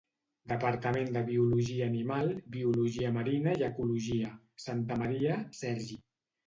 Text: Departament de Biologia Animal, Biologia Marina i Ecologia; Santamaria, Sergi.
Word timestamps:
Departament 0.51 1.11
de 1.17 1.21
Biologia 1.27 1.91
Animal, 1.93 2.33
Biologia 2.57 3.13
Marina 3.21 3.57
i 3.63 3.69
Ecologia; 3.71 4.35
Santamaria, 4.69 5.43
Sergi. 5.63 6.03